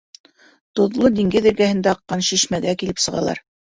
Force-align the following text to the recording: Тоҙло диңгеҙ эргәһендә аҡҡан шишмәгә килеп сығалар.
Тоҙло 0.79 1.11
диңгеҙ 1.19 1.49
эргәһендә 1.53 1.93
аҡҡан 1.95 2.25
шишмәгә 2.31 2.75
килеп 2.85 3.05
сығалар. 3.05 3.45